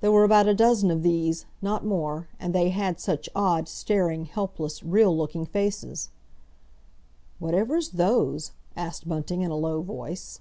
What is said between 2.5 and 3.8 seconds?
they had such odd,